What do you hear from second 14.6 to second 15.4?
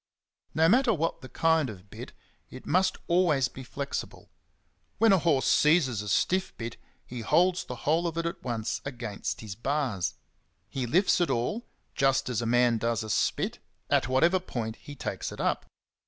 he takes it